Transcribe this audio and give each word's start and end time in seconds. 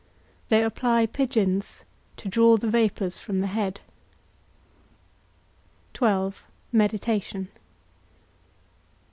They 0.49 0.63
apply 0.63 1.05
pigeons, 1.05 1.83
to 2.17 2.27
draw 2.27 2.57
the 2.57 2.67
vapours 2.67 3.19
from 3.19 3.39
the 3.39 3.45
head. 3.45 3.81
XII. 5.95 6.31
MEDITATION. 6.71 7.49